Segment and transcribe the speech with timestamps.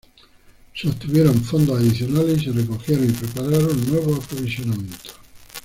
[0.73, 5.13] Se obtuvieron fondos adicionales y se recogieron y prepararon nuevos aprovisionamientos.